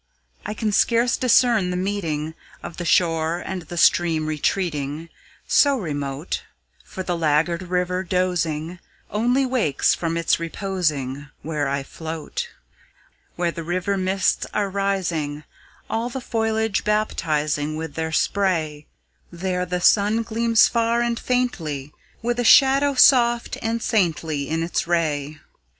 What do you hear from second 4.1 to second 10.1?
retreating, So remote; For the laggard river, dozing, Only wakes